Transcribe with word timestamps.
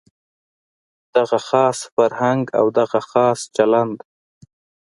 دغه 1.15 1.39
خاص 1.47 1.77
فرهنګ 1.93 2.43
او 2.59 2.65
دغه 2.79 2.99
خاص 3.11 3.39
چلند. 3.55 3.97